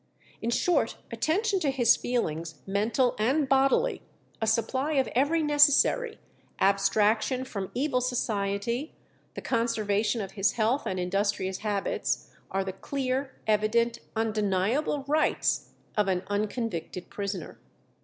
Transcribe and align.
In 0.41 0.49
short, 0.49 0.97
attention 1.11 1.59
to 1.59 1.69
his 1.69 1.95
feelings, 1.95 2.63
mental 2.65 3.15
and 3.19 3.47
bodily, 3.47 4.01
a 4.41 4.47
supply 4.47 4.93
of 4.93 5.07
every 5.09 5.43
necessary, 5.43 6.17
abstraction 6.59 7.45
from 7.45 7.69
evil 7.75 8.01
society, 8.01 8.95
the 9.35 9.43
conservation 9.43 10.19
of 10.19 10.31
his 10.31 10.53
health 10.53 10.87
and 10.87 10.99
industrious 10.99 11.59
habits, 11.59 12.31
are 12.49 12.63
the 12.63 12.73
clear, 12.73 13.35
evident, 13.45 13.99
undeniable 14.15 15.03
rights 15.07 15.69
of 15.95 16.07
an 16.07 16.23
unconvicted 16.31 17.11
prisoner." 17.11 17.59